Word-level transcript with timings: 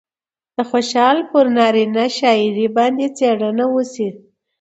د 0.55 0.57
خوشال 0.69 1.17
پر 1.31 1.45
نارينه 1.57 2.05
شاعرۍ 2.17 2.67
باندې 2.77 3.05
څېړنه 3.17 3.65
وشي 3.73 4.09